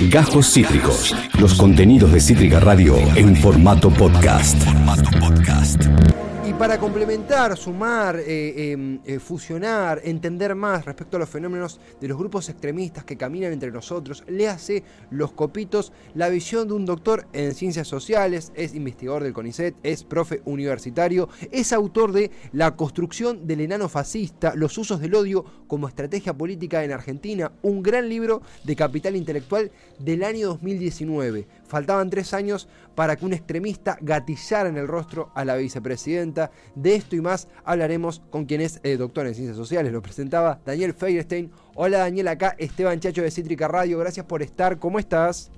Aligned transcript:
Gajos 0.00 0.52
Cítricos. 0.52 1.14
Los 1.40 1.54
contenidos 1.54 2.12
de 2.12 2.20
Cítrica 2.20 2.60
Radio 2.60 2.96
en 3.14 3.34
formato 3.34 3.88
podcast. 3.90 4.62
Y 4.62 6.25
para 6.58 6.78
complementar, 6.78 7.54
sumar, 7.54 8.16
eh, 8.16 8.72
em, 8.72 8.98
eh, 9.04 9.18
fusionar, 9.18 10.00
entender 10.04 10.54
más 10.54 10.86
respecto 10.86 11.16
a 11.16 11.20
los 11.20 11.28
fenómenos 11.28 11.78
de 12.00 12.08
los 12.08 12.16
grupos 12.16 12.48
extremistas 12.48 13.04
que 13.04 13.18
caminan 13.18 13.52
entre 13.52 13.70
nosotros, 13.70 14.24
le 14.26 14.48
hace 14.48 14.82
Los 15.10 15.32
Copitos 15.32 15.92
la 16.14 16.30
visión 16.30 16.66
de 16.66 16.74
un 16.74 16.86
doctor 16.86 17.26
en 17.34 17.54
ciencias 17.54 17.88
sociales, 17.88 18.52
es 18.54 18.74
investigador 18.74 19.22
del 19.22 19.34
CONICET, 19.34 19.74
es 19.82 20.04
profe 20.04 20.40
universitario, 20.46 21.28
es 21.50 21.74
autor 21.74 22.12
de 22.12 22.30
La 22.52 22.74
construcción 22.74 23.46
del 23.46 23.60
enano 23.60 23.90
fascista, 23.90 24.54
los 24.54 24.78
usos 24.78 25.00
del 25.00 25.14
odio 25.14 25.44
como 25.66 25.88
estrategia 25.88 26.32
política 26.32 26.84
en 26.84 26.92
Argentina, 26.92 27.52
un 27.62 27.82
gran 27.82 28.08
libro 28.08 28.40
de 28.64 28.76
capital 28.76 29.14
intelectual 29.14 29.70
del 29.98 30.24
año 30.24 30.48
2019. 30.48 31.46
Faltaban 31.66 32.08
tres 32.08 32.32
años 32.32 32.68
para 32.94 33.16
que 33.16 33.26
un 33.26 33.34
extremista 33.34 33.98
gatillara 34.00 34.68
en 34.68 34.78
el 34.78 34.88
rostro 34.88 35.30
a 35.34 35.44
la 35.44 35.56
vicepresidenta. 35.56 36.45
De 36.74 36.94
esto 36.94 37.16
y 37.16 37.20
más 37.20 37.48
hablaremos 37.64 38.22
con 38.30 38.44
quien 38.44 38.60
es 38.60 38.80
eh, 38.82 38.96
doctor 38.96 39.26
en 39.26 39.34
ciencias 39.34 39.56
sociales. 39.56 39.92
Lo 39.92 40.02
presentaba 40.02 40.60
Daniel 40.64 40.94
Feierstein. 40.94 41.50
Hola 41.74 41.98
Daniel, 41.98 42.28
acá 42.28 42.54
Esteban 42.58 43.00
Chacho 43.00 43.22
de 43.22 43.30
Cítrica 43.30 43.68
Radio. 43.68 43.98
Gracias 43.98 44.26
por 44.26 44.42
estar. 44.42 44.78
¿Cómo 44.78 44.98
estás? 44.98 45.50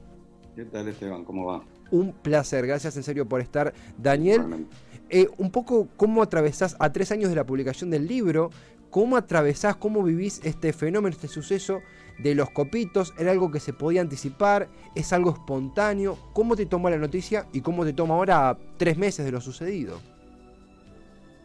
¿Qué 0.55 0.65
tal 0.65 0.89
Esteban? 0.89 1.25
¿Cómo 1.25 1.47
va? 1.47 1.65
Un 1.91 2.13
placer, 2.13 2.67
gracias 2.67 2.97
en 2.97 3.03
serio 3.03 3.29
por 3.29 3.41
estar. 3.41 3.73
Daniel, 3.97 4.67
eh, 5.09 5.29
un 5.39 5.51
poco 5.51 5.89
cómo 5.97 6.23
atravesás 6.23 6.77
a 6.79 6.93
tres 6.93 7.13
años 7.13 7.31
de 7.31 7.37
la 7.37 7.47
publicación 7.47 7.91
del 7.91 8.07
libro, 8.07 8.51
cómo 8.91 9.17
atravesás, 9.17 9.77
cómo 9.77 10.03
vivís 10.03 10.41
este 10.45 10.73
fenómeno, 10.73 11.15
este 11.15 11.29
suceso 11.29 11.81
de 12.19 12.35
los 12.35 12.51
copitos, 12.51 13.15
era 13.19 13.31
algo 13.31 13.51
que 13.51 13.61
se 13.61 13.73
podía 13.73 14.01
anticipar, 14.01 14.69
es 14.95 15.13
algo 15.13 15.31
espontáneo. 15.31 16.19
¿Cómo 16.33 16.57
te 16.57 16.67
tomó 16.67 16.91
la 16.91 16.99
noticia 16.99 17.47
y 17.53 17.61
cómo 17.61 17.85
te 17.85 17.93
toma 17.93 18.15
ahora 18.15 18.59
tres 18.77 18.99
meses 18.99 19.25
de 19.25 19.33
lo 19.33 19.41
sucedido? 19.41 20.01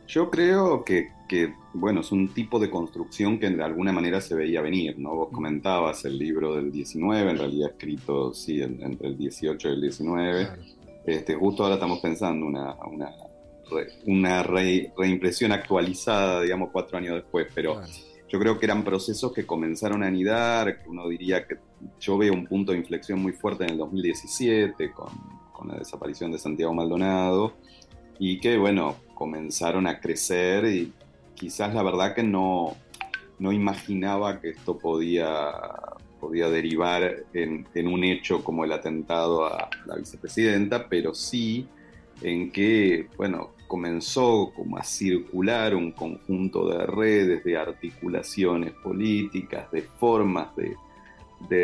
Yo 0.08 0.30
creo 0.30 0.84
que, 0.84 1.12
bueno, 1.74 2.02
es 2.02 2.12
un 2.12 2.34
tipo 2.34 2.60
de 2.60 2.70
construcción 2.70 3.40
que 3.40 3.50
de 3.50 3.64
alguna 3.64 3.92
manera 3.92 4.22
se 4.22 4.36
veía 4.36 4.62
venir, 4.62 5.00
¿no? 5.00 5.16
Vos 5.16 5.30
comentabas 5.32 6.06
el 6.06 6.18
libro 6.18 6.56
del 6.56 6.72
19, 6.72 7.32
en 7.32 7.38
realidad 7.38 7.72
escrito, 7.72 8.34
sí, 8.34 8.62
entre 8.62 9.08
el 9.08 9.18
18 9.18 9.68
y 9.68 9.72
el 9.72 9.82
19. 9.82 10.48
Este, 11.06 11.36
justo 11.36 11.64
ahora 11.64 11.76
estamos 11.76 12.00
pensando 12.00 12.46
una, 12.46 12.76
una, 12.86 13.12
una 14.06 14.44
reimpresión 14.44 15.52
actualizada, 15.52 16.42
digamos, 16.42 16.70
cuatro 16.72 16.98
años 16.98 17.16
después, 17.16 17.48
pero 17.54 17.82
yo 18.30 18.40
creo 18.40 18.60
que 18.60 18.66
eran 18.66 18.84
procesos 18.84 19.34
que 19.34 19.46
comenzaron 19.46 20.04
a 20.04 20.08
anidar, 20.08 20.82
que 20.82 20.90
uno 20.90 21.08
diría 21.08 21.48
que 21.48 21.58
yo 22.00 22.18
veo 22.18 22.34
un 22.34 22.46
punto 22.46 22.72
de 22.72 22.78
inflexión 22.78 23.22
muy 23.22 23.32
fuerte 23.32 23.64
en 23.64 23.72
el 23.72 23.78
2017 23.78 24.92
con, 24.92 25.10
con 25.52 25.68
la 25.70 25.76
desaparición 25.76 26.32
de 26.32 26.38
Santiago 26.38 26.74
Maldonado 26.74 27.54
y 28.20 28.40
que, 28.40 28.58
bueno, 28.58 28.98
comenzaron 29.14 29.88
a 29.88 30.00
crecer 30.00 30.66
y 30.66 30.94
quizás 31.36 31.74
la 31.74 31.84
verdad 31.84 32.14
que 32.14 32.24
no, 32.24 32.76
no 33.40 33.52
imaginaba 33.52 34.40
que 34.40 34.50
esto 34.50 34.78
podía, 34.78 35.52
podía 36.20 36.50
derivar 36.50 37.24
en, 37.34 37.68
en, 37.74 37.88
un 37.88 38.04
hecho 38.04 38.44
como 38.44 38.66
el 38.66 38.72
atentado 38.72 39.46
a 39.46 39.70
la 39.86 39.96
vicepresidenta, 39.96 40.88
pero 40.88 41.14
sí 41.14 41.68
en 42.22 42.52
que, 42.52 43.08
bueno, 43.18 43.52
comenzó 43.74 44.54
como 44.56 44.78
a 44.78 44.84
circular 44.84 45.74
un 45.74 45.94
conjunto 45.94 46.70
de 46.70 46.86
redes, 46.86 47.44
de 47.44 47.58
articulaciones 47.58 48.72
políticas, 48.72 49.72
de 49.72 49.82
formas 49.82 50.50
de, 50.56 50.78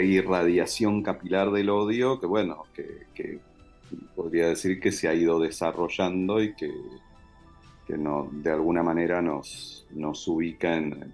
irradiación 0.06 1.04
capilar 1.04 1.52
del 1.52 1.70
odio, 1.70 2.20
que 2.20 2.26
bueno, 2.26 2.66
que, 2.74 3.40
podría 4.16 4.48
decir 4.48 4.80
que 4.80 4.92
se 4.92 5.08
ha 5.08 5.14
ido 5.14 5.40
desarrollando 5.40 6.42
y 6.42 6.54
que, 6.56 6.72
no, 7.98 8.30
de 8.32 8.52
alguna 8.52 8.84
manera 8.84 9.22
nos, 9.22 9.88
nos 9.92 10.28
ubica 10.28 10.76
en, 10.76 11.12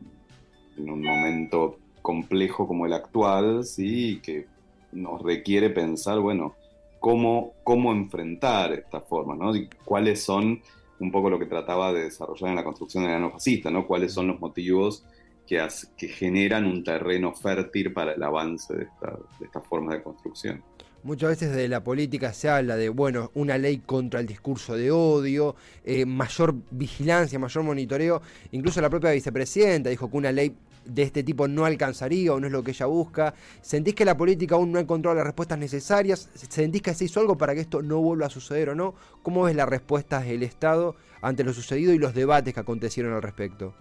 un 0.78 1.02
momento 1.02 1.78
complejo 2.02 2.68
como 2.68 2.86
el 2.86 2.94
actual, 2.94 3.64
¿sí? 3.64 4.12
y 4.12 4.20
que 4.20 4.46
nos 4.92 5.22
requiere 5.22 5.70
pensar, 5.70 6.20
bueno, 6.20 6.56
cómo, 7.00 7.54
cómo 7.64 7.92
enfrentar 7.94 8.74
esta 8.74 9.00
forma, 9.00 9.36
¿no? 9.36 9.54
cuáles 9.86 10.22
son 10.22 10.62
un 11.00 11.12
poco 11.12 11.30
lo 11.30 11.40
que 11.40 11.46
trataba 11.46 11.94
de 11.94 12.04
desarrollar 12.04 12.50
en 12.50 12.56
la 12.56 12.64
construcción 12.64 13.04
del 13.04 13.22
la 13.22 13.30
fascista, 13.30 13.70
¿no? 13.70 13.86
Cuáles 13.86 14.14
son 14.14 14.28
los 14.28 14.40
motivos 14.40 15.04
que, 15.46 15.66
que 15.98 16.08
generan 16.08 16.66
un 16.66 16.84
terreno 16.84 17.34
fértil 17.34 17.94
para 17.94 18.14
el 18.14 18.24
avance 18.24 18.74
de 18.76 18.84
esta, 18.84 19.12
de 19.40 19.46
esta 19.46 19.62
forma 19.62 19.94
de 19.94 20.04
construcción. 20.04 20.64
Muchas 21.06 21.30
veces 21.30 21.56
de 21.56 21.68
la 21.68 21.84
política 21.84 22.34
se 22.34 22.50
habla 22.50 22.76
de, 22.78 22.90
bueno, 22.90 23.30
una 23.36 23.60
ley 23.60 23.78
contra 23.86 24.20
el 24.20 24.26
discurso 24.26 24.76
de 24.76 24.90
odio, 24.90 25.56
eh, 25.84 26.04
mayor 26.04 26.56
vigilancia, 26.72 27.38
mayor 27.38 27.64
monitoreo. 27.64 28.24
Incluso 28.54 28.82
la 28.82 28.90
propia 28.90 29.12
vicepresidenta 29.12 29.92
dijo 29.92 30.10
que 30.10 30.18
una 30.18 30.32
ley 30.32 30.56
de 30.84 31.04
este 31.04 31.22
tipo 31.22 31.48
no 31.48 31.64
alcanzaría 31.64 32.34
o 32.34 32.40
no 32.40 32.48
es 32.48 32.52
lo 32.52 32.64
que 32.64 32.72
ella 32.72 32.88
busca. 32.88 33.36
¿Sentís 33.62 33.94
que 33.94 34.04
la 34.04 34.18
política 34.18 34.56
aún 34.56 34.72
no 34.72 34.80
ha 34.80 34.82
encontrado 34.82 35.16
las 35.16 35.26
respuestas 35.26 35.60
necesarias? 35.60 36.28
¿Sentís 36.34 36.82
que 36.82 36.96
se 36.96 37.06
hizo 37.06 37.20
algo 37.20 37.38
para 37.38 37.54
que 37.54 37.62
esto 37.62 37.84
no 37.84 38.00
vuelva 38.00 38.26
a 38.26 38.32
suceder 38.32 38.70
o 38.70 38.76
no? 38.76 38.96
¿Cómo 39.22 39.44
ves 39.44 39.56
las 39.56 39.70
respuestas 39.70 40.26
del 40.26 40.42
Estado 40.42 40.96
ante 41.22 41.44
lo 41.44 41.54
sucedido 41.54 41.94
y 41.94 42.00
los 42.00 42.16
debates 42.16 42.56
que 42.56 42.62
acontecieron 42.62 43.14
al 43.14 43.22
respecto? 43.22 43.76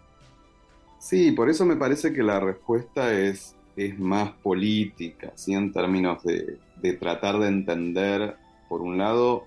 Sí, 0.99 1.33
por 1.33 1.49
eso 1.49 1.65
me 1.65 1.77
parece 1.77 2.13
que 2.13 2.23
la 2.23 2.39
respuesta 2.39 3.19
es, 3.19 3.54
es 3.77 3.99
más 3.99 4.33
política, 4.33 5.33
¿sí? 5.35 5.53
en 5.55 5.73
términos 5.73 6.23
de, 6.23 6.59
de 6.81 6.93
tratar 6.95 7.39
de 7.39 7.49
entender, 7.49 8.37
por 8.69 8.83
un 8.83 8.99
lado, 8.99 9.47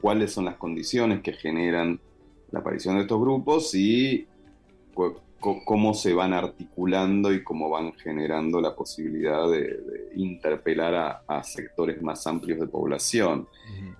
cuáles 0.00 0.32
son 0.32 0.46
las 0.46 0.56
condiciones 0.56 1.22
que 1.22 1.32
generan 1.32 2.00
la 2.50 2.60
aparición 2.60 2.96
de 2.96 3.02
estos 3.02 3.20
grupos 3.20 3.74
y 3.74 4.26
cómo 5.64 5.92
se 5.94 6.14
van 6.14 6.32
articulando 6.32 7.32
y 7.32 7.42
cómo 7.42 7.68
van 7.68 7.92
generando 7.94 8.60
la 8.60 8.76
posibilidad 8.76 9.50
de, 9.50 10.10
interpelar 10.14 11.22
a, 11.26 11.42
sectores 11.42 12.00
más 12.02 12.26
amplios 12.26 12.60
de 12.60 12.66
población. 12.66 13.48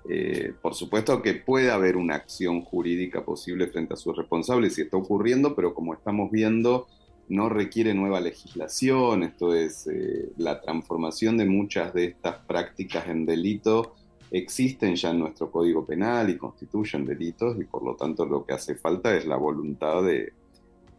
Eh, 0.08 0.52
por 0.60 0.74
supuesto 0.74 1.20
que 1.22 1.34
puede 1.34 1.70
haber 1.70 1.96
una 1.96 2.14
acción 2.14 2.62
jurídica 2.62 3.24
posible 3.24 3.66
frente 3.66 3.94
a 3.94 3.96
sus 3.96 4.16
responsables 4.16 4.78
y 4.78 4.82
está 4.82 4.96
ocurriendo, 4.96 5.56
pero 5.56 5.74
como 5.74 5.94
estamos 5.94 6.30
viendo, 6.30 6.86
no 7.32 7.48
requiere 7.48 7.94
nueva 7.94 8.20
legislación, 8.20 9.22
esto 9.22 9.54
es, 9.54 9.86
eh, 9.86 10.32
la 10.36 10.60
transformación 10.60 11.38
de 11.38 11.46
muchas 11.46 11.94
de 11.94 12.04
estas 12.04 12.36
prácticas 12.44 13.08
en 13.08 13.24
delito 13.24 13.94
existen 14.30 14.96
ya 14.96 15.12
en 15.12 15.20
nuestro 15.20 15.50
Código 15.50 15.82
Penal 15.82 16.28
y 16.28 16.36
constituyen 16.36 17.06
delitos 17.06 17.58
y 17.58 17.64
por 17.64 17.84
lo 17.84 17.96
tanto 17.96 18.26
lo 18.26 18.44
que 18.44 18.52
hace 18.52 18.74
falta 18.74 19.16
es 19.16 19.24
la 19.24 19.36
voluntad 19.36 20.02
de, 20.02 20.34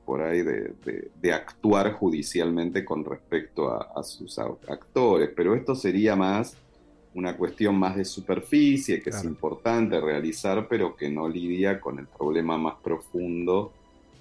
por 0.05 0.23
ahí, 0.23 0.41
de, 0.41 1.33
actuar 1.33 1.93
judicialmente 1.93 2.83
con 2.83 3.05
respecto 3.05 3.69
a, 3.69 4.01
sus 4.01 4.39
actores, 4.39 5.29
pero 5.35 5.53
esto 5.53 5.75
sería 5.75 6.15
más 6.15 6.57
una 7.13 7.37
cuestión 7.37 7.77
más 7.77 7.95
de 7.95 8.05
superficie, 8.05 9.03
que 9.03 9.11
es 9.11 9.23
importante 9.23 10.01
realizar, 10.01 10.67
pero 10.67 10.95
que 10.95 11.11
no 11.11 11.29
lidia 11.29 11.79
con 11.79 11.99
el 11.99 12.07
problema 12.07 12.57
más 12.57 12.77
profundo, 12.81 13.71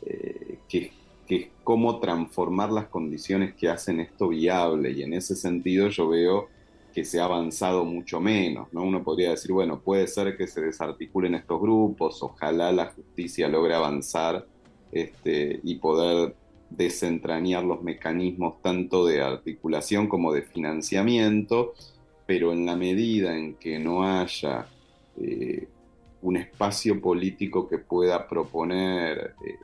eh, 0.05 0.59
que 0.69 0.93
que 1.27 1.37
es 1.37 1.49
cómo 1.65 2.01
transformar 2.01 2.71
las 2.71 2.87
condiciones 2.87 3.55
que 3.55 3.69
hacen 3.69 4.01
esto 4.01 4.29
viable. 4.29 4.91
Y 4.93 5.03
en 5.03 5.15
ese 5.15 5.37
sentido 5.37 5.89
yo 5.89 6.09
veo 6.09 6.49
que 6.93 7.05
se 7.05 7.21
ha 7.21 7.25
avanzado 7.25 7.85
mucho 7.85 8.21
menos. 8.21 8.69
¿no? 8.73 8.83
Uno 8.83 9.03
podría 9.03 9.31
decir, 9.31 9.53
bueno, 9.53 9.81
puede 9.81 10.07
ser 10.07 10.37
que 10.37 10.47
se 10.47 10.61
desarticulen 10.61 11.35
estos 11.35 11.61
grupos, 11.61 12.23
ojalá 12.23 12.71
la 12.73 12.87
justicia 12.87 13.49
logre 13.49 13.75
avanzar 13.75 14.47
este, 14.93 15.61
y 15.63 15.77
poder 15.77 16.37
desentrañar 16.71 17.65
los 17.65 17.83
mecanismos 17.83 18.61
tanto 18.63 19.07
de 19.07 19.23
articulación 19.23 20.09
como 20.09 20.33
de 20.33 20.43
financiamiento, 20.43 21.75
pero 22.27 22.53
en 22.53 22.67
la 22.67 22.77
medida 22.77 23.37
en 23.37 23.55
que 23.55 23.79
no 23.79 24.05
haya 24.05 24.67
eh, 25.21 25.69
un 26.23 26.37
espacio 26.37 27.01
político 27.01 27.69
que 27.69 27.79
pueda 27.79 28.27
proponer 28.29 29.35
eh, 29.45 29.57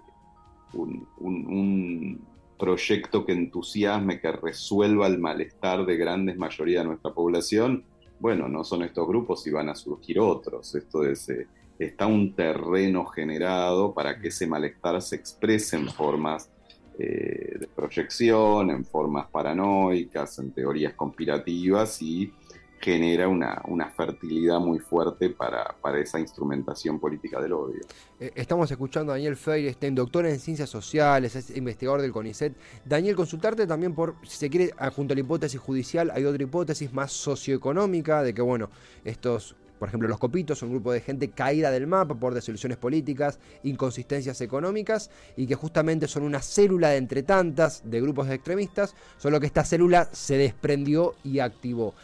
un, 0.73 2.27
proyecto 2.59 3.25
que 3.25 3.33
entusiasme, 3.33 4.21
que 4.21 4.33
resuelva 4.33 5.07
el 5.07 5.19
malestar 5.19 5.87
de 5.87 5.97
grandes 5.97 6.37
mayoría 6.37 6.81
de 6.81 6.87
nuestra 6.87 7.13
población, 7.13 7.85
bueno, 8.19 8.49
no 8.49 8.65
son 8.65 8.83
estos 8.83 9.07
grupos 9.07 9.47
y 9.47 9.53
van 9.53 9.69
a 9.69 9.77
surgir 9.77 10.19
otros. 10.19 10.75
Esto 10.75 11.05
es, 11.05 11.29
eh, 11.29 11.47
está 11.79 12.09
un 12.09 12.35
terreno 12.35 13.07
generado 13.07 13.95
para 13.95 14.19
que 14.19 14.29
ese 14.29 14.49
malestar 14.49 15.01
se 15.01 15.15
exprese 15.15 15.77
en 15.77 15.89
formas 15.89 16.51
eh, 16.99 17.57
de 17.61 17.69
proyección, 17.69 18.71
en 18.71 18.85
formas 18.85 19.29
paranoicas, 19.29 20.41
en 20.41 20.51
teorías 20.51 20.95
conspirativas 20.95 22.03
y 22.03 22.33
genera 22.81 23.29
una, 23.29 23.63
una 23.67 23.91
fertilidad 23.91 24.59
muy 24.61 24.79
fuerte 24.79 25.31
para, 25.31 25.77
para, 25.81 25.99
esa 26.01 26.21
instrumentación 26.21 26.99
política 26.99 27.41
del 27.41 27.53
odio. 27.53 27.81
Eh, 28.21 28.33
estamos 28.35 28.71
escuchando 28.71 29.13
a 29.13 29.17
Daniel 29.17 29.37
Feirstein, 29.37 29.95
doctor 29.95 30.27
en 30.27 30.39
ciencias 30.39 30.71
sociales, 30.71 31.37
es 31.37 31.57
investigador 31.57 32.03
del 32.03 32.13
CONICET. 32.13 32.57
Daniel, 32.85 33.17
consultarte 33.17 33.67
también 33.67 33.95
por, 33.95 34.17
si 34.23 34.37
se 34.37 34.51
quiere, 34.51 34.73
ah, 34.79 34.91
junto 34.91 35.13
a 35.13 35.17
la 35.17 35.21
hipótesis 35.21 35.61
judicial, 35.61 36.11
hay 36.15 36.25
otra 36.25 36.43
hipótesis 36.43 36.93
más 36.93 37.13
socioeconómica, 37.13 38.23
de 38.23 38.35
que, 38.35 38.43
bueno, 38.43 38.71
estos 39.05 39.57
por 39.79 39.89
ejemplo, 39.89 40.09
los 40.09 40.19
copitos 40.19 40.63
un 40.63 40.71
grupo 40.71 40.93
de 40.93 41.01
gente 41.01 41.31
caída 41.31 41.71
del 41.71 41.87
mapa 41.87 42.15
por 42.15 42.35
desilusiones 42.35 42.79
políticas, 42.79 43.39
inconsistencias 43.63 44.41
económicas 44.41 45.11
y 45.37 45.47
que 45.47 45.55
justamente 45.55 46.09
son 46.09 46.25
una 46.25 46.43
célula 46.43 46.91
de 46.91 46.97
entre 46.97 47.23
tantas 47.23 47.89
de 47.89 48.01
grupos 48.01 48.29
extremistas, 48.29 48.95
solo 49.17 49.39
que 49.41 49.47
esta 49.47 49.65
célula 49.65 50.09
se 50.13 50.37
desprendió 50.37 51.15
y 51.23 51.39
activó. 51.39 51.95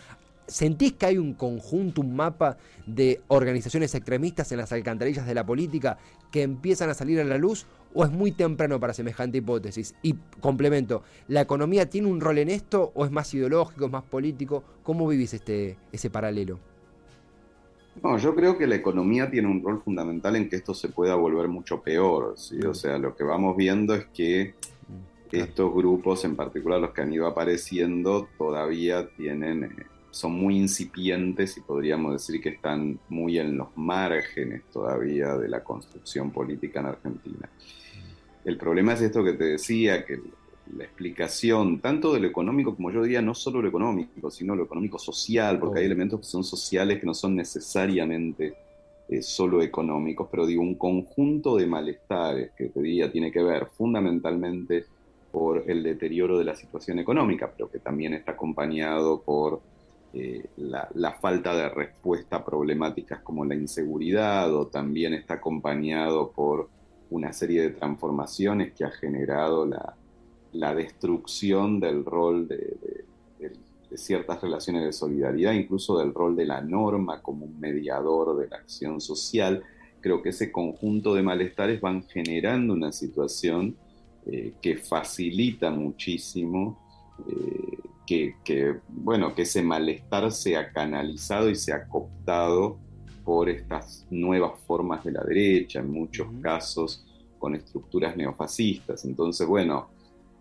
¿Sentís 0.46 0.93
que 0.93 1.06
hay 1.06 1.19
un 1.19 1.35
conjunto, 1.35 2.02
un 2.02 2.14
mapa 2.14 2.58
de 2.87 3.23
organizaciones 3.29 3.94
extremistas 3.94 4.52
en 4.52 4.58
las 4.58 4.73
alcantarillas 4.73 5.26
de 5.26 5.35
la 5.35 5.46
política 5.46 5.96
que 6.31 6.43
empiezan 6.43 6.91
a 6.91 6.94
salir 6.94 7.19
a 7.20 7.25
la 7.25 7.38
luz 7.38 7.67
o 7.94 8.05
es 8.05 8.11
muy 8.11 8.32
temprano 8.32 8.79
para 8.79 8.93
semejante 8.93 9.38
hipótesis? 9.38 9.94
Y 10.02 10.17
complemento, 10.41 11.02
¿la 11.29 11.41
economía 11.41 11.88
tiene 11.88 12.08
un 12.08 12.20
rol 12.20 12.38
en 12.38 12.50
esto 12.50 12.93
o 12.94 13.05
es 13.05 13.11
más 13.11 13.32
ideológico, 13.32 13.87
es 13.87 13.93
más 13.93 14.02
político? 14.02 14.64
¿Cómo 14.82 15.06
vivís 15.08 15.32
este, 15.32 15.79
ese 15.93 16.11
paralelo? 16.11 16.58
No, 18.02 18.19
yo 18.19 18.35
creo 18.35 18.58
que 18.58 18.67
la 18.67 18.75
economía 18.75 19.31
tiene 19.31 19.49
un 19.49 19.62
rol 19.62 19.81
fundamental 19.82 20.37
en 20.37 20.49
que 20.49 20.56
esto 20.56 20.75
se 20.75 20.88
pueda 20.88 21.14
volver 21.14 21.49
mucho 21.49 21.81
peor. 21.81 22.35
¿sí? 22.37 22.61
O 22.62 22.75
sea, 22.75 22.99
lo 22.99 23.14
que 23.14 23.25
vamos 23.25 23.56
viendo 23.56 23.94
es 23.94 24.06
que 24.06 24.55
mm, 24.88 25.37
estos 25.37 25.73
grupos, 25.73 26.25
en 26.25 26.37
particular 26.37 26.81
los 26.81 26.90
que 26.90 27.02
han 27.02 27.12
ido 27.12 27.26
apareciendo, 27.26 28.29
todavía 28.37 29.08
tienen... 29.17 29.87
Son 30.14 30.32
muy 30.32 30.56
incipientes 30.56 31.56
y 31.56 31.61
podríamos 31.61 32.12
decir 32.12 32.40
que 32.40 32.50
están 32.50 33.00
muy 33.08 33.38
en 33.38 33.56
los 33.56 33.69
márgenes 33.76 34.62
todavía 34.72 35.37
de 35.37 35.49
la 35.49 35.64
construcción 35.64 36.31
política 36.31 36.78
en 36.81 36.87
Argentina. 36.87 37.50
El 38.44 38.56
problema 38.56 38.93
es 38.93 39.00
esto 39.00 39.25
que 39.25 39.32
te 39.32 39.44
decía, 39.44 40.05
que 40.05 40.20
la 40.76 40.84
explicación 40.84 41.81
tanto 41.81 42.12
de 42.12 42.20
lo 42.20 42.28
económico 42.28 42.76
como 42.76 42.93
yo 42.93 43.02
diría, 43.02 43.22
no 43.22 43.34
solo 43.34 43.61
lo 43.61 43.69
económico, 43.69 44.31
sino 44.31 44.55
lo 44.55 44.64
económico 44.64 45.00
social, 45.00 45.58
porque 45.58 45.81
hay 45.81 45.87
elementos 45.87 46.20
que 46.20 46.26
son 46.26 46.44
sociales 46.44 47.00
que 47.00 47.06
no 47.06 47.14
son 47.14 47.34
necesariamente 47.34 48.55
eh, 49.08 49.20
solo 49.20 49.62
económicos, 49.62 50.28
pero 50.31 50.46
digo, 50.46 50.62
un 50.62 50.76
conjunto 50.76 51.56
de 51.56 51.66
malestares 51.66 52.52
que 52.56 52.69
te 52.69 52.81
diría 52.81 53.11
tiene 53.11 53.32
que 53.32 53.43
ver 53.43 53.66
fundamentalmente 53.76 54.84
por 55.32 55.69
el 55.69 55.82
deterioro 55.82 56.38
de 56.38 56.44
la 56.44 56.55
situación 56.55 57.00
económica, 57.00 57.50
pero 57.50 57.69
que 57.69 57.81
también 57.81 58.14
está 58.14 58.32
acompañado 58.32 59.20
por 59.20 59.61
eh, 60.16 60.44
la, 60.58 61.19
falta 61.20 61.56
de 61.56 61.69
respuesta 61.70 62.37
a 62.37 62.44
problemáticas 62.44 63.20
como 63.22 63.44
la 63.44 63.56
inseguridad 63.56 64.55
o 64.55 64.69
también 64.69 65.12
está 65.12 65.34
acompañado 65.34 66.31
por 66.31 66.69
una 67.11 67.32
serie 67.32 67.62
de 67.62 67.70
transformaciones 67.70 68.72
que 68.75 68.84
ha 68.84 68.93
generado 68.93 69.66
la, 69.66 70.75
destrucción 70.76 71.81
del 71.81 72.05
rol 72.05 72.46
de, 72.46 72.76
ciertas 73.96 74.40
relaciones 74.40 74.84
de 74.84 74.93
solidaridad, 74.93 75.52
incluso 75.52 75.99
del 75.99 76.14
rol 76.14 76.37
de 76.37 76.46
la 76.46 76.61
norma 76.61 77.20
como 77.20 77.46
un 77.46 77.58
mediador 77.58 78.37
de 78.38 78.46
la 78.46 78.58
acción 78.58 79.00
social. 79.00 79.64
Creo 80.00 80.22
que 80.22 80.28
ese 80.28 80.52
conjunto 80.52 81.14
de 81.14 81.22
malestares 81.22 81.81
van 81.81 82.05
generando 82.05 82.72
una 82.72 82.93
situación 82.93 83.75
eh, 84.26 84.52
que 84.62 84.76
facilita 84.76 85.70
muchísimo 85.70 86.78
eh, 87.28 87.78
que, 88.06 88.81
bueno, 88.89 89.35
que 89.35 89.43
ese 89.43 89.62
malestar 89.62 90.31
sea 90.33 90.73
canalizado 90.73 91.51
y 91.51 91.55
sea 91.55 91.87
cooptado 91.87 92.79
por 93.25 93.49
estas 93.49 94.06
nuevas 94.11 94.61
formas 94.67 95.05
de 95.05 95.12
la 95.12 95.23
derecha, 95.23 95.81
en 95.81 95.91
muchos 95.91 96.29
casos 96.43 97.05
con 97.39 97.55
estructuras 97.55 98.17
neofascistas. 98.17 99.05
Entonces, 99.05 99.47
bueno, 99.47 99.89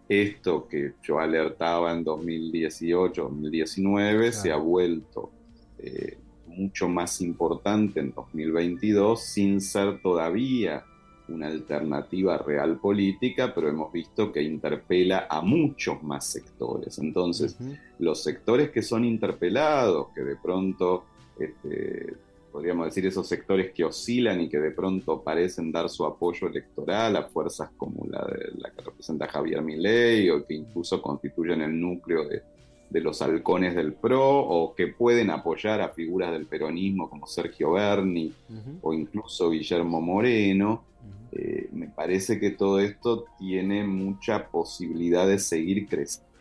esto 0.10 0.68
que 0.68 0.94
yo 1.02 1.20
alertaba 1.20 1.94
en 1.94 2.04
2018, 2.04 3.24
2019, 3.24 4.32
se 4.34 4.52
ha 4.52 4.58
vuelto 4.58 5.32
eh, 5.80 6.18
mucho 6.48 6.90
más 6.90 7.22
importante 7.22 8.00
en 8.00 8.14
2022 8.14 9.22
sin 9.22 9.62
ser 9.62 10.02
todavía 10.02 10.86
una 11.30 11.48
alternativa 11.48 12.38
real 12.38 12.80
política, 12.80 13.54
pero 13.54 13.70
hemos 13.70 13.92
visto 13.92 14.32
que 14.32 14.42
interpela 14.42 15.28
a 15.30 15.42
muchos 15.42 16.04
más 16.04 16.26
sectores. 16.26 17.00
Entonces, 17.00 17.58
los 18.00 18.24
sectores 18.24 18.72
que 18.72 18.82
son 18.82 19.06
interpelados, 19.06 20.08
que 20.14 20.22
de 20.22 20.36
pronto, 20.36 21.06
este, 21.40 22.14
podríamos 22.52 22.86
decir, 22.86 23.06
esos 23.06 23.28
sectores 23.28 23.72
que 23.72 23.86
oscilan 23.86 24.42
y 24.42 24.50
que 24.50 24.60
de 24.60 24.72
pronto 24.72 25.22
parecen 25.22 25.72
dar 25.72 25.90
su 25.90 26.06
apoyo 26.06 26.48
electoral 26.48 27.16
a 27.16 27.24
fuerzas 27.24 27.72
como 27.78 28.06
la, 28.06 28.26
de, 28.26 28.52
la 28.58 28.72
que 28.72 28.82
representa 28.82 29.28
Javier 29.28 29.62
Milei 29.62 30.30
o 30.30 30.46
que 30.46 30.54
incluso 30.56 31.02
constituyen 31.02 31.62
el 31.62 31.80
núcleo 31.80 32.28
de, 32.28 32.44
los 32.92 33.22
halcones 33.22 33.76
del 33.76 33.94
PRO 33.94 34.40
o 34.40 34.76
que 34.76 34.88
pueden 34.88 35.30
apoyar 35.32 35.82
a 35.82 35.90
figuras 35.90 36.32
del 36.32 36.46
peronismo 36.46 37.10
como 37.10 37.26
Sergio 37.28 37.74
Berni 37.74 38.34
o 38.82 38.94
incluso 38.94 39.50
Guillermo 39.50 40.00
Moreno, 40.00 40.84
eh, 41.32 41.70
me 41.72 41.88
parece 41.88 42.40
que 42.40 42.52
todo 42.52 42.80
esto 42.80 43.26
tiene 43.40 43.84
mucha 43.84 44.48
posibilidad 44.48 45.28
de 45.28 45.40
seguir 45.40 45.88
creciendo. 45.88 46.32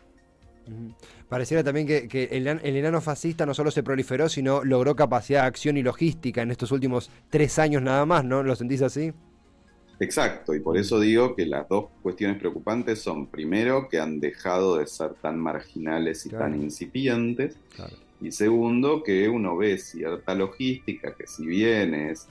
Pareciera 1.27 1.63
también 1.63 1.87
que, 1.87 2.29
el, 2.31 2.47
enano 2.47 3.01
fascista 3.01 3.45
no 3.45 3.53
solo 3.53 3.71
se 3.71 3.81
proliferó, 3.81 4.29
sino 4.29 4.63
logró 4.63 4.95
capacidad 4.95 5.41
de 5.41 5.47
acción 5.47 5.77
y 5.77 5.83
logística 5.83 6.41
en 6.41 6.51
estos 6.51 6.71
últimos 6.71 7.09
tres 7.29 7.57
años 7.59 7.81
nada 7.81 8.05
más, 8.05 8.23
¿no? 8.23 8.43
¿Lo 8.43 8.55
sentís 8.55 8.81
así? 8.81 9.13
Exacto, 10.03 10.53
y 10.53 10.59
por 10.59 10.77
eso 10.77 10.99
digo 10.99 11.35
que 11.35 11.45
las 11.45 11.67
dos 11.69 11.85
cuestiones 12.01 12.37
preocupantes 12.37 12.99
son, 12.99 13.27
primero, 13.27 13.87
que 13.89 13.99
han 13.99 14.19
dejado 14.19 14.77
de 14.77 14.87
ser 14.87 15.13
tan 15.15 15.39
marginales 15.39 16.25
y 16.25 16.29
tan 16.29 16.61
incipientes, 16.61 17.57
y 18.21 18.31
segundo, 18.31 19.03
que 19.03 19.27
uno 19.27 19.57
ve 19.57 19.77
cierta 19.77 20.35
logística 20.35 21.13
que 21.15 21.27
si 21.27 21.45
bien 21.45 21.93
es 21.93 22.27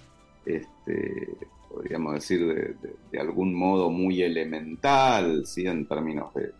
este, 0.46 1.36
podríamos 1.72 2.14
decir, 2.14 2.76
de, 3.10 3.20
algún 3.20 3.54
modo 3.54 3.90
muy 3.90 4.22
elemental, 4.22 5.46
¿sí? 5.46 5.66
en 5.66 5.86
términos 5.86 6.32
de, 6.34 6.52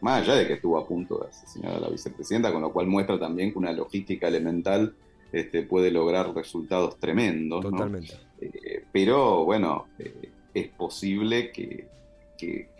más 0.00 0.22
allá 0.22 0.34
de 0.34 0.46
que 0.46 0.54
estuvo 0.54 0.78
a 0.78 0.86
punto 0.86 1.18
de 1.18 1.28
asesinar 1.28 1.74
a 1.74 1.80
la 1.80 1.88
vicepresidenta, 1.88 2.52
con 2.52 2.62
lo 2.62 2.72
cual 2.72 2.86
muestra 2.86 3.18
también 3.18 3.52
que 3.52 3.58
una 3.58 3.72
logística 3.72 4.28
elemental 4.28 4.94
este, 5.32 5.62
puede 5.62 5.90
lograr 5.90 6.34
resultados 6.34 6.98
tremendos. 6.98 7.62
Totalmente. 7.62 8.14
Eh, 8.40 8.84
pero 8.92 9.44
bueno, 9.44 9.86
eh, 9.98 10.30
es 10.56 10.68
posible 10.68 11.52
que, 11.52 11.88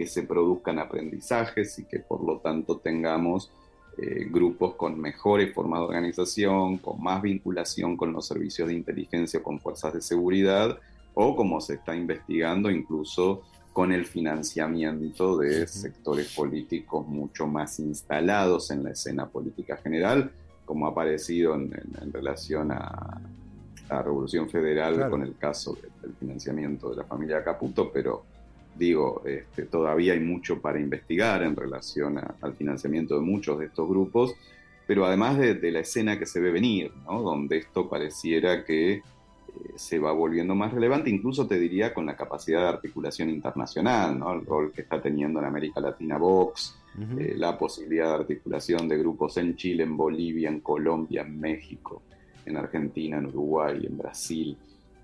se 0.06 0.22
produzcan 0.22 0.78
aprendizajes 0.78 1.78
y 1.78 1.84
que 1.84 2.00
por 2.00 2.22
lo 2.22 2.38
tanto 2.38 2.76
tengamos 2.76 3.50
eh, 3.96 4.26
grupos 4.30 4.74
con 4.74 5.00
mejores 5.00 5.54
formas 5.54 5.80
de 5.80 5.86
organización, 5.86 6.78
con 6.78 7.02
más 7.02 7.22
vinculación 7.22 7.96
con 7.96 8.12
los 8.12 8.26
servicios 8.26 8.68
de 8.68 8.74
inteligencia 8.74 9.40
o 9.40 9.42
con 9.42 9.58
fuerzas 9.58 9.94
de 9.94 10.02
seguridad, 10.02 10.78
o 11.14 11.34
como 11.34 11.60
se 11.62 11.74
está 11.74 11.96
investigando 11.96 12.70
incluso 12.70 13.42
con 13.72 13.92
el 13.92 14.06
financiamiento 14.06 15.38
de 15.38 15.66
sectores 15.66 16.34
políticos 16.34 17.06
mucho 17.06 17.46
más 17.46 17.78
instalados 17.78 18.70
en 18.70 18.84
la 18.84 18.90
escena 18.90 19.28
política 19.28 19.76
general, 19.76 20.32
como 20.64 20.86
ha 20.86 20.90
aparecido 20.90 21.54
en, 21.54 21.72
relación 22.12 22.72
a 22.72 23.20
la 23.88 24.02
Revolución 24.02 24.48
Federal 24.48 25.08
con 25.10 25.22
el 25.22 25.36
caso 25.36 25.76
del 26.02 26.14
financiamiento 26.14 26.90
de 26.90 26.96
la 26.96 27.04
familia 27.04 27.44
Caputo, 27.44 27.90
pero 27.92 28.24
digo, 28.76 29.22
este, 29.24 29.64
todavía 29.64 30.12
hay 30.12 30.20
mucho 30.20 30.60
para 30.60 30.78
investigar 30.80 31.42
en 31.42 31.56
relación 31.56 32.18
al 32.18 32.54
financiamiento 32.54 33.14
de 33.14 33.20
muchos 33.20 33.58
de 33.58 33.66
estos 33.66 33.88
grupos, 33.88 34.34
pero 34.86 35.06
además 35.06 35.38
de, 35.38 35.54
de, 35.54 35.72
la 35.72 35.80
escena 35.80 36.18
que 36.18 36.26
se 36.26 36.40
ve 36.40 36.50
venir, 36.50 36.92
¿no? 37.06 37.22
donde 37.22 37.58
esto 37.58 37.88
pareciera 37.88 38.64
que 38.64 39.02
se 39.76 39.98
va 39.98 40.12
volviendo 40.12 40.54
más 40.54 40.72
relevante, 40.72 41.10
incluso 41.10 41.46
te 41.46 41.58
diría 41.58 41.94
con 41.94 42.06
la 42.06 42.16
capacidad 42.16 42.60
de 42.60 42.68
articulación 42.68 43.30
internacional, 43.30 44.18
¿no? 44.18 44.32
el 44.32 44.44
rol 44.44 44.72
que 44.72 44.82
está 44.82 45.00
teniendo 45.00 45.40
en 45.40 45.46
América 45.46 45.80
Latina 45.80 46.18
Vox, 46.18 46.78
eh, 47.18 47.34
la 47.36 47.58
posibilidad 47.58 48.08
de 48.08 48.14
articulación 48.14 48.88
de 48.88 48.98
grupos 48.98 49.36
en 49.36 49.54
Chile, 49.54 49.82
en 49.82 49.96
Bolivia, 49.96 50.48
en 50.48 50.60
Colombia, 50.60 51.22
en 51.22 51.38
México, 51.38 52.02
en 52.46 52.56
Argentina, 52.56 53.18
en 53.18 53.26
Uruguay, 53.26 53.84
en 53.86 53.98
Brasil. 53.98 54.56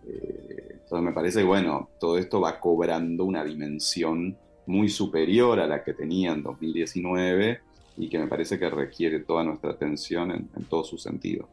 Eh, 0.06 0.78
entonces 0.82 1.02
me 1.02 1.12
parece 1.12 1.40
que 1.40 1.46
bueno, 1.46 1.90
todo 2.00 2.18
esto 2.18 2.40
va 2.40 2.58
cobrando 2.58 3.24
una 3.24 3.44
dimensión 3.44 4.36
muy 4.66 4.88
superior 4.88 5.60
a 5.60 5.66
la 5.66 5.82
que 5.82 5.92
tenía 5.92 6.32
en 6.32 6.42
2019 6.42 7.60
y 7.98 8.08
que 8.08 8.18
me 8.18 8.26
parece 8.26 8.58
que 8.58 8.70
requiere 8.70 9.20
toda 9.20 9.44
nuestra 9.44 9.72
atención 9.72 10.30
en, 10.30 10.48
en 10.56 10.64
todos 10.64 10.88
sus 10.88 11.02
sentidos. 11.02 11.46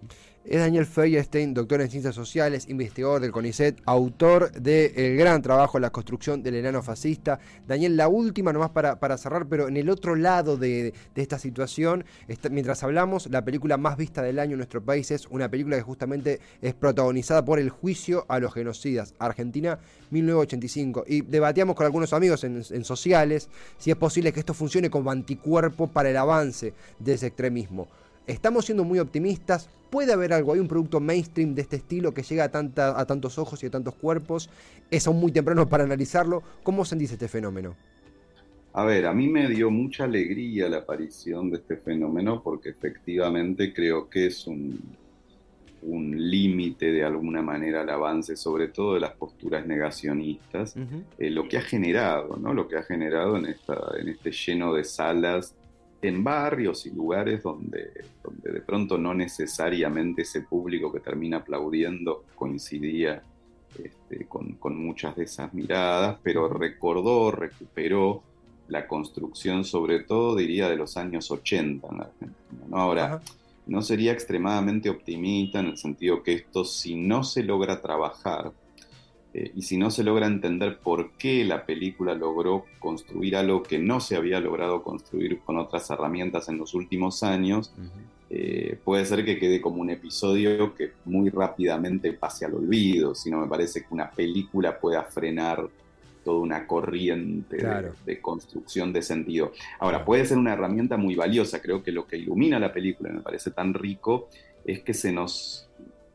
Es 0.46 0.58
Daniel 0.58 0.86
Feuerstein, 0.86 1.54
doctor 1.54 1.82
en 1.82 1.90
Ciencias 1.90 2.16
Sociales, 2.16 2.70
investigador 2.70 3.20
del 3.20 3.32
CONICET, 3.32 3.82
autor 3.86 4.52
del 4.54 5.18
gran 5.18 5.42
trabajo 5.42 5.80
La 5.80 5.90
construcción 5.90 6.42
del 6.42 6.56
enano 6.56 6.82
fascista. 6.82 7.40
Daniel, 7.68 7.98
la 7.98 8.08
última 8.08 8.54
nomás 8.54 8.70
para, 8.70 9.00
para 9.02 9.18
cerrar, 9.18 9.48
pero 9.48 9.68
en 9.68 9.76
el 9.76 9.90
otro 9.90 10.16
lado 10.16 10.56
de, 10.56 10.94
esta 11.16 11.38
situación, 11.38 12.06
mientras 12.50 12.84
hablamos, 12.84 13.30
la 13.30 13.44
película 13.44 13.76
más 13.76 13.98
vista 13.98 14.22
del 14.22 14.40
año 14.40 14.54
en 14.54 14.60
nuestro 14.60 14.82
país 14.82 15.12
es 15.12 15.28
una 15.28 15.50
película 15.50 15.76
que 15.76 15.84
justamente 15.84 16.40
es 16.62 16.74
protagonizada 16.74 17.44
por 17.44 17.60
el 17.60 17.70
juicio 17.70 18.26
a 18.30 18.40
los 18.40 18.54
genocidas, 18.54 19.14
Argentina 19.20 19.78
1985. 20.10 21.04
Y 21.06 21.22
debatíamos 21.22 21.76
con 21.76 21.86
algunos 21.86 22.14
amigos 22.14 22.46
en, 22.46 22.64
en 22.70 22.86
sociales 22.86 23.50
si 23.78 23.92
es 23.92 23.98
posible 23.98 24.32
que 24.32 24.40
esto 24.40 24.54
funcione 24.54 24.90
como 24.90 25.12
anticuerpo 25.12 25.88
para 25.88 26.10
el 26.10 26.18
avance 26.18 26.74
de 26.98 27.14
ese 27.14 27.28
extremismo. 27.28 27.90
Estamos 28.30 28.66
siendo 28.66 28.84
muy 28.84 29.00
optimistas, 29.00 29.68
puede 29.90 30.14
haber 30.14 30.34
algo, 30.34 30.54
hay 30.54 30.60
un 30.60 30.68
producto 30.68 31.00
mainstream 31.00 31.56
de 31.56 31.64
este 31.64 31.78
estilo 31.78 32.14
que 32.14 32.22
llega 32.22 32.44
a, 32.44 32.52
tanta, 32.52 33.00
a 33.00 33.06
tantos 33.08 33.40
ojos 33.40 33.64
y 33.64 33.66
a 33.66 33.72
tantos 33.72 33.96
cuerpos, 33.96 34.52
es 34.92 35.08
aún 35.08 35.20
muy 35.20 35.32
temprano 35.32 35.68
para 35.68 35.84
analizarlo. 35.84 36.44
¿Cómo 36.62 36.86
se 36.86 36.96
dice 36.96 37.16
este 37.16 37.28
fenómeno? 37.28 37.76
A 38.74 38.86
ver, 38.86 39.08
a 39.08 39.16
mí 39.16 39.28
me 39.28 39.50
dio 39.50 39.72
mucha 39.72 40.04
alegría 40.04 40.70
la 40.70 40.78
aparición 40.78 41.50
de 41.50 41.58
este 41.58 41.78
fenómeno 41.78 42.44
porque 42.44 42.70
efectivamente 42.70 43.74
creo 43.74 44.08
que 44.08 44.28
es 44.28 44.46
un, 44.46 44.80
un 45.82 46.30
límite 46.30 46.92
de 46.92 47.04
alguna 47.04 47.42
manera 47.42 47.82
al 47.82 47.90
avance, 47.90 48.38
sobre 48.38 48.68
todo 48.68 48.94
de 48.94 49.00
las 49.00 49.14
posturas 49.14 49.66
negacionistas, 49.66 50.76
eh, 51.18 51.32
lo 51.32 51.48
que 51.48 51.58
ha 51.58 51.62
generado, 51.62 52.38
¿no? 52.38 52.54
Lo 52.54 52.68
que 52.68 52.78
ha 52.78 52.84
generado 52.84 53.38
en, 53.38 53.48
esta, 53.48 53.76
en 54.00 54.10
este 54.10 54.32
lleno 54.32 54.72
de 54.72 54.84
salas 54.84 55.56
en 56.02 56.24
barrios 56.24 56.86
y 56.86 56.92
lugares 56.92 57.44
donde, 57.44 57.92
donde 58.24 58.52
de 58.52 58.62
pronto 58.62 58.98
no 58.98 59.14
necesariamente 59.14 60.22
ese 60.22 60.42
público 60.42 60.92
que 60.92 61.00
termina 61.00 61.38
aplaudiendo 61.38 62.24
coincidía 62.36 63.22
este, 63.78 64.26
con, 64.26 64.58
muchas 64.78 65.16
de 65.16 65.24
esas 65.24 65.54
miradas, 65.54 66.18
pero 66.24 66.50
recordó, 66.50 67.32
recuperó 67.32 68.24
la 68.68 68.88
construcción, 68.88 69.64
sobre 69.64 70.02
todo 70.02 70.36
diría 70.36 70.70
de 70.70 70.76
los 70.76 70.98
años 70.98 71.32
80 71.32 71.88
en 71.88 71.98
la 71.98 72.04
Argentina. 72.04 72.62
Ahora, 72.72 73.22
no 73.68 73.82
sería 73.82 74.12
extremadamente 74.12 74.90
optimista 74.90 75.60
en 75.60 75.68
el 75.68 75.78
sentido 75.78 76.24
que 76.24 76.34
esto, 76.34 76.66
si 76.66 76.96
no 76.96 77.24
se 77.24 77.44
logra 77.44 77.82
trabajar, 77.82 78.52
eh, 79.34 79.52
y 79.56 79.62
si 79.62 79.78
no 79.78 79.92
se 79.92 80.04
logra 80.04 80.26
entender 80.26 80.80
por 80.80 81.12
qué 81.12 81.46
la 81.46 81.66
película 81.66 82.16
logró 82.16 82.66
construir 82.80 83.36
algo 83.36 83.62
que 83.62 83.78
no 83.78 84.00
se 84.00 84.16
había 84.16 84.40
logrado 84.40 84.82
construir 84.82 85.40
con 85.40 85.58
otras 85.58 85.90
herramientas 85.90 86.50
en 86.50 86.58
los 86.58 86.74
últimos 86.74 87.22
años, 87.22 87.72
eh, 88.32 88.78
puede 88.84 89.06
ser 89.06 89.24
que 89.26 89.38
quede 89.38 89.62
como 89.62 89.82
un 89.82 89.92
episodio 89.92 90.74
que 90.74 90.94
muy 91.06 91.30
rápidamente 91.30 92.14
pase 92.14 92.46
al 92.46 92.56
olvido, 92.56 93.14
si 93.14 93.30
no 93.30 93.40
me 93.40 93.48
parece 93.48 93.82
que 93.82 93.88
una 93.92 94.10
película 94.10 94.80
pueda 94.80 95.04
frenar 95.04 95.68
toda 96.24 96.40
una 96.40 96.68
corriente 96.68 97.58
de, 98.06 98.22
construcción 98.22 98.92
de 98.92 99.02
sentido. 99.02 99.52
Ahora, 99.80 100.04
puede 100.04 100.26
ser 100.26 100.38
una 100.38 100.54
herramienta 100.54 100.98
muy 100.98 101.16
valiosa, 101.16 101.62
creo 101.62 101.82
que 101.82 101.92
lo 101.92 102.06
que 102.08 102.18
ilumina 102.18 102.60
la 102.60 102.74
película, 102.74 103.12
me 103.12 103.22
parece 103.22 103.52
tan 103.52 103.74
rico, 103.74 104.28
es 104.66 104.82
que 104.82 104.94
se 104.94 105.12
nos 105.12 105.69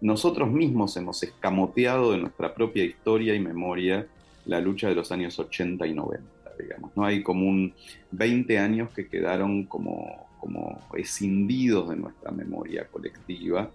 nosotros 0.04 0.50
mismos 0.50 0.94
hemos 0.98 1.22
escamoteado 1.22 2.12
de 2.12 2.18
nuestra 2.18 2.54
propia 2.54 2.84
historia 2.84 3.34
y 3.34 3.40
memoria 3.40 4.06
la 4.44 4.60
lucha 4.60 4.86
de 4.86 4.94
los 4.94 5.10
años 5.10 5.38
80 5.38 5.86
y 5.86 5.94
90, 5.94 6.26
digamos. 6.58 6.90
¿no? 6.94 7.06
Hay 7.06 7.22
como 7.22 7.48
un 7.48 7.72
20 8.10 8.58
años 8.58 8.90
que 8.90 9.08
quedaron 9.08 9.64
como, 9.64 10.26
como 10.38 10.78
escindidos 10.94 11.88
de 11.88 11.96
nuestra 11.96 12.32
memoria 12.32 12.86
colectiva. 12.86 13.70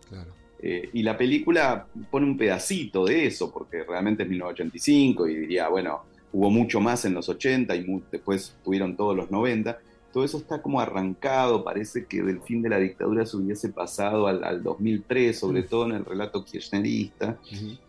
Eh, 0.61 0.91
y 0.93 1.01
la 1.01 1.17
película 1.17 1.87
pone 2.11 2.27
un 2.27 2.37
pedacito 2.37 3.05
de 3.05 3.25
eso, 3.25 3.51
porque 3.51 3.83
realmente 3.83 4.21
es 4.21 4.29
1985 4.29 5.27
y 5.27 5.35
diría, 5.35 5.67
bueno, 5.67 6.03
hubo 6.31 6.51
mucho 6.51 6.79
más 6.79 7.05
en 7.05 7.15
los 7.15 7.27
80 7.27 7.75
y 7.75 8.03
después 8.11 8.55
tuvieron 8.63 8.95
todos 8.95 9.17
los 9.17 9.31
90, 9.31 9.79
todo 10.11 10.23
eso 10.23 10.37
está 10.37 10.61
como 10.61 10.81
arrancado, 10.81 11.63
parece 11.63 12.05
que 12.05 12.21
del 12.23 12.41
fin 12.41 12.61
de 12.61 12.69
la 12.69 12.79
dictadura 12.79 13.25
se 13.25 13.37
hubiese 13.37 13.69
pasado 13.69 14.27
al, 14.27 14.63
2003, 14.63 15.37
sobre 15.37 15.63
todo 15.63 15.85
en 15.85 15.93
el 15.93 16.05
relato 16.05 16.43
kirchnerista, 16.43 17.37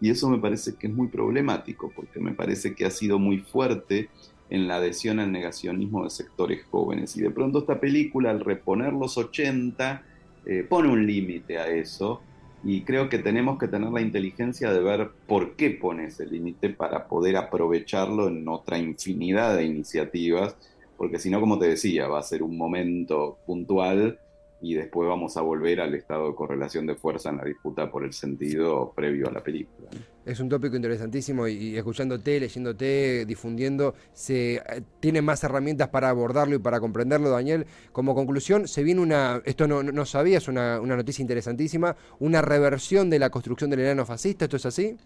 y 0.01 0.11
eso 0.11 0.29
me 0.29 0.39
parece 0.39 0.75
que 0.75 0.87
es 0.87 0.93
muy 0.93 1.09
problemático, 1.09 1.91
porque 1.95 2.21
me 2.21 2.33
parece 2.33 2.75
que 2.75 2.85
ha 2.85 2.91
sido 2.91 3.19
muy 3.19 3.39
fuerte 3.39 4.11
en 4.51 4.69
la 4.69 4.77
adhesión 4.77 5.21
al 5.21 5.33
negacionismo 5.33 6.05
de 6.05 6.11
sectores 6.11 6.65
jóvenes, 6.71 7.17
y 7.17 7.23
de 7.23 7.31
pronto 7.31 7.61
esta 7.61 7.81
película, 7.81 8.31
al 8.31 8.41
reponer 8.41 8.93
los 8.93 9.17
80, 9.17 10.03
eh, 10.47 10.67
pone 10.69 10.89
un 10.89 11.07
límite 11.07 11.59
a 11.59 11.69
eso, 11.69 12.21
y 12.63 12.83
creo 12.83 13.09
que 13.09 13.19
tenemos 13.19 13.59
que 13.59 13.69
tener 13.69 13.91
la 13.91 14.03
inteligencia 14.03 14.71
de 14.71 14.81
ver 14.81 15.11
por 15.27 15.57
qué 15.57 15.71
pone 15.71 16.07
ese 16.07 16.27
límite 16.27 16.69
para 16.69 17.09
poder 17.09 17.37
aprovecharlo 17.37 18.29
en 18.29 18.47
otra 18.49 18.77
infinidad 18.77 19.57
de 19.57 19.65
iniciativas 19.65 20.57
porque 21.01 21.19
si 21.19 21.31
no, 21.31 21.41
como 21.41 21.59
te 21.59 21.67
decía, 21.67 22.09
va 22.09 22.19
a 22.19 22.23
ser 22.23 22.43
un 22.43 22.59
momento 22.59 23.39
puntual 23.47 24.19
y 24.61 24.75
después 24.75 25.09
vamos 25.09 25.35
a 25.39 25.41
volver 25.41 25.81
al 25.81 25.95
estado 25.95 26.29
de 26.29 26.35
correlación 26.35 26.85
de 26.85 26.95
fuerza 26.95 27.31
en 27.31 27.39
la 27.39 27.45
disputa 27.45 27.91
por 27.91 28.05
el 28.05 28.13
sentido 28.13 28.93
previo 28.95 29.27
a 29.27 29.33
la 29.33 29.43
película. 29.43 29.89
Es 30.27 30.41
un 30.41 30.51
tópico 30.51 30.77
interesantísimo 30.77 31.49
y, 31.49 31.75
escuchándote, 31.75 32.39
leyéndote, 32.39 33.25
difundiendo, 33.25 33.95
se 34.13 34.57
eh, 34.57 34.63
tiene 35.01 35.23
más 35.23 35.43
herramientas 35.43 35.89
para 35.89 36.11
abordarlo 36.11 36.57
y 36.57 36.59
para 36.59 36.81
comprenderlo, 36.81 37.31
Daniel. 37.31 37.65
Como 37.93 38.15
conclusión, 38.15 38.69
se 38.69 38.83
viene 38.83 39.01
una, 39.01 39.41
esto 39.47 39.67
no, 39.67 39.83
no 39.83 40.05
sabía, 40.05 40.37
es 40.37 40.49
una, 40.49 40.83
una 40.83 40.97
noticia 40.97 41.23
interesantísima, 41.23 41.97
una 42.19 42.43
reversión 42.43 43.09
de 43.09 43.21
la 43.21 43.31
construcción 43.31 43.71
del 43.71 43.81
enano 43.81 44.05
fascista, 44.05 44.45
¿esto 44.45 44.59
es 44.59 44.67
así? 44.67 44.99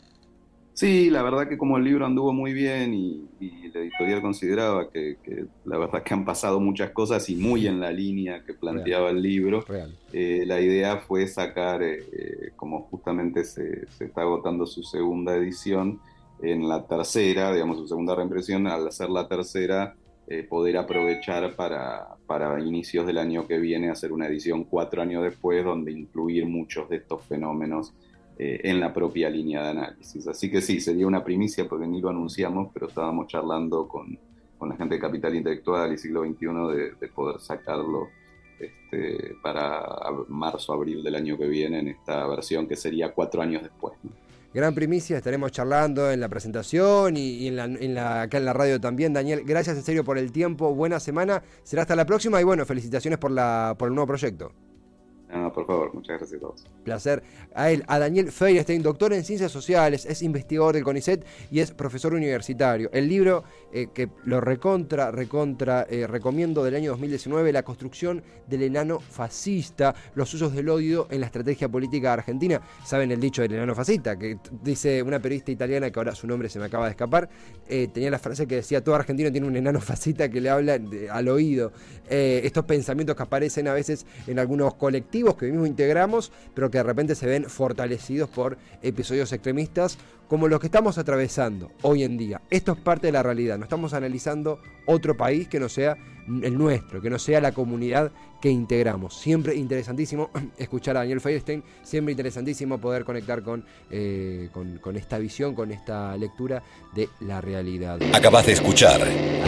Sí, 0.74 1.08
la 1.08 1.22
verdad 1.22 1.48
que 1.48 1.56
como 1.56 1.76
el 1.76 1.84
libro 1.84 2.04
anduvo 2.04 2.32
muy 2.32 2.52
bien 2.52 2.92
y, 2.94 3.28
la 3.72 3.80
editorial 3.80 4.22
consideraba 4.22 4.88
que, 4.90 5.16
la 5.64 5.78
verdad 5.78 6.02
que 6.02 6.14
han 6.14 6.24
pasado 6.24 6.60
muchas 6.60 6.90
cosas 6.90 7.28
y 7.28 7.34
muy 7.36 7.66
en 7.66 7.80
la 7.80 7.90
línea 7.90 8.44
que 8.44 8.54
planteaba 8.54 9.10
el 9.10 9.20
libro, 9.20 9.64
eh, 10.12 10.44
la 10.46 10.60
idea 10.60 10.98
fue 10.98 11.26
sacar, 11.26 11.82
eh, 11.82 11.98
eh, 12.12 12.50
como 12.54 12.82
justamente 12.82 13.44
se, 13.44 13.86
está 13.98 14.22
agotando 14.22 14.66
su 14.66 14.82
segunda 14.82 15.34
edición, 15.36 16.00
en 16.40 16.68
la 16.68 16.86
tercera, 16.86 17.52
digamos 17.52 17.78
su 17.78 17.88
segunda 17.88 18.14
reimpresión, 18.14 18.66
al 18.66 18.88
hacer 18.88 19.10
la 19.10 19.28
tercera, 19.28 19.96
poder 20.48 20.78
aprovechar 20.78 21.54
para, 21.54 22.16
para 22.26 22.58
inicios 22.60 23.06
del 23.06 23.18
año 23.18 23.46
que 23.46 23.58
viene 23.58 23.90
hacer 23.90 24.12
una 24.12 24.26
edición 24.26 24.64
cuatro 24.64 25.02
años 25.02 25.22
después 25.22 25.64
donde 25.64 25.92
incluir 25.92 26.46
muchos 26.46 26.88
de 26.88 26.96
estos 26.96 27.22
fenómenos 27.26 27.92
eh, 28.38 28.60
en 28.64 28.80
la 28.80 28.92
propia 28.92 29.30
línea 29.30 29.62
de 29.62 29.68
análisis. 29.70 30.26
Así 30.26 30.50
que 30.50 30.60
sí, 30.60 30.80
sería 30.80 31.06
una 31.06 31.22
primicia 31.22 31.68
porque 31.68 31.86
ni 31.86 32.00
lo 32.00 32.10
anunciamos, 32.10 32.70
pero 32.72 32.88
estábamos 32.88 33.28
charlando 33.28 33.86
con, 33.86 34.18
con 34.58 34.68
la 34.68 34.76
gente 34.76 34.96
de 34.96 35.00
Capital 35.00 35.34
Intelectual 35.34 35.92
y 35.92 35.98
Siglo 35.98 36.24
XXI 36.24 36.46
de, 36.76 36.92
de 37.00 37.08
poder 37.08 37.40
sacarlo 37.40 38.08
este, 38.58 39.36
para 39.42 39.84
marzo, 40.28 40.72
abril 40.72 41.02
del 41.02 41.14
año 41.14 41.36
que 41.36 41.46
viene 41.46 41.80
en 41.80 41.88
esta 41.88 42.26
versión 42.26 42.66
que 42.66 42.76
sería 42.76 43.12
cuatro 43.12 43.42
años 43.42 43.62
después. 43.62 43.94
Gran 44.54 44.72
primicia, 44.72 45.16
estaremos 45.16 45.50
charlando 45.50 46.12
en 46.12 46.20
la 46.20 46.28
presentación 46.28 47.16
y, 47.16 47.48
en, 47.48 47.56
la, 47.56 47.64
en 47.64 47.92
la, 47.92 48.22
acá 48.22 48.38
en 48.38 48.44
la 48.44 48.52
radio 48.52 48.80
también. 48.80 49.12
Daniel, 49.12 49.42
gracias 49.44 49.76
en 49.76 49.82
serio 49.82 50.04
por 50.04 50.16
el 50.16 50.30
tiempo, 50.30 50.72
buena 50.72 51.00
semana, 51.00 51.42
será 51.64 51.82
hasta 51.82 51.96
la 51.96 52.06
próxima 52.06 52.40
y 52.40 52.44
bueno, 52.44 52.64
felicitaciones 52.64 53.18
por, 53.18 53.32
la, 53.32 53.74
por 53.76 53.88
el 53.88 53.94
nuevo 53.96 54.06
proyecto. 54.06 54.52
No, 55.34 55.52
por 55.52 55.66
favor, 55.66 55.92
muchas 55.92 56.18
gracias 56.18 56.38
a 56.38 56.40
todos. 56.40 56.64
Placer 56.84 57.24
a 57.56 57.68
él, 57.72 57.82
a 57.88 57.98
Daniel 57.98 58.30
Feierstein, 58.30 58.82
doctor 58.84 59.12
en 59.12 59.24
ciencias 59.24 59.50
sociales, 59.50 60.06
es 60.06 60.22
investigador 60.22 60.76
del 60.76 60.84
CONICET 60.84 61.26
y 61.50 61.58
es 61.58 61.72
profesor 61.72 62.14
universitario. 62.14 62.88
El 62.92 63.08
libro 63.08 63.42
eh, 63.72 63.88
que 63.92 64.10
lo 64.26 64.40
recontra, 64.40 65.10
recontra, 65.10 65.88
eh, 65.90 66.06
recomiendo 66.06 66.62
del 66.62 66.76
año 66.76 66.92
2019, 66.92 67.52
La 67.52 67.64
construcción 67.64 68.22
del 68.46 68.62
enano 68.62 69.00
fascista, 69.00 69.96
los 70.14 70.32
usos 70.34 70.52
del 70.52 70.68
odio 70.68 71.08
en 71.10 71.18
la 71.18 71.26
estrategia 71.26 71.68
política 71.68 72.12
argentina. 72.12 72.60
Saben 72.84 73.10
el 73.10 73.18
dicho 73.18 73.42
del 73.42 73.54
enano 73.54 73.74
fascista, 73.74 74.16
que 74.16 74.38
dice 74.62 75.02
una 75.02 75.18
periodista 75.18 75.50
italiana, 75.50 75.90
que 75.90 75.98
ahora 75.98 76.14
su 76.14 76.28
nombre 76.28 76.48
se 76.48 76.60
me 76.60 76.66
acaba 76.66 76.84
de 76.84 76.92
escapar, 76.92 77.28
eh, 77.68 77.88
tenía 77.92 78.12
la 78.12 78.20
frase 78.20 78.46
que 78.46 78.56
decía, 78.56 78.84
todo 78.84 78.94
argentino 78.94 79.32
tiene 79.32 79.48
un 79.48 79.56
enano 79.56 79.80
fascista 79.80 80.28
que 80.28 80.40
le 80.40 80.50
habla 80.50 80.78
al 81.10 81.28
oído. 81.28 81.72
estos 82.08 82.64
pensamientos 82.66 83.16
que 83.16 83.22
aparecen 83.22 83.66
a 83.66 83.72
veces 83.72 84.06
en 84.26 84.38
algunos 84.38 84.74
colectivos 84.74 85.23
que 85.32 85.46
mismo 85.46 85.66
integramos, 85.66 86.30
pero 86.54 86.70
que 86.70 86.78
de 86.78 86.84
repente 86.84 87.14
se 87.14 87.26
ven 87.26 87.48
fortalecidos 87.48 88.28
por 88.28 88.58
episodios 88.82 89.32
extremistas 89.32 89.96
como 90.28 90.48
los 90.48 90.60
que 90.60 90.66
estamos 90.66 90.98
atravesando 90.98 91.70
hoy 91.82 92.02
en 92.02 92.16
día. 92.16 92.40
Esto 92.50 92.72
es 92.72 92.78
parte 92.78 93.08
de 93.08 93.12
la 93.12 93.22
realidad, 93.22 93.58
no 93.58 93.64
estamos 93.64 93.94
analizando 93.94 94.60
otro 94.86 95.16
país 95.16 95.48
que 95.48 95.60
no 95.60 95.68
sea 95.68 95.96
el 96.42 96.56
nuestro, 96.56 97.00
que 97.00 97.10
no 97.10 97.18
sea 97.18 97.40
la 97.40 97.52
comunidad 97.52 98.10
que 98.40 98.50
integramos. 98.50 99.18
Siempre 99.18 99.54
interesantísimo 99.54 100.30
escuchar 100.58 100.96
a 100.96 101.00
Daniel 101.00 101.20
Feierstein, 101.20 101.62
siempre 101.82 102.12
interesantísimo 102.12 102.78
poder 102.78 103.04
conectar 103.04 103.42
con, 103.42 103.64
eh, 103.90 104.48
con, 104.52 104.78
con 104.78 104.96
esta 104.96 105.18
visión, 105.18 105.54
con 105.54 105.70
esta 105.70 106.16
lectura 106.16 106.62
de 106.94 107.08
la 107.20 107.40
realidad. 107.40 107.98
Acabas 108.12 108.46
de 108.46 108.52
escuchar 108.52 109.00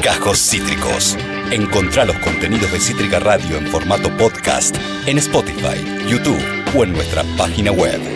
Cajos 0.03 0.39
Cítricos. 0.39 1.17
Encontrá 1.51 2.05
los 2.05 2.19
contenidos 2.19 2.73
de 2.73 2.81
Cítrica 2.81 3.21
Radio 3.21 3.57
en 3.57 3.67
formato 3.67 4.15
podcast 4.17 4.77
en 5.07 5.19
Spotify, 5.19 6.09
YouTube 6.09 6.43
o 6.77 6.85
en 6.85 6.93
nuestra 6.93 7.23
página 7.37 7.73
web. 7.73 8.16